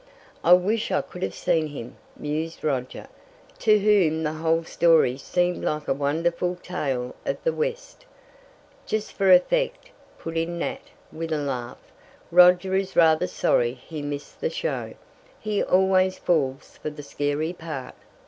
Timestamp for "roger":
2.63-3.05, 12.31-12.73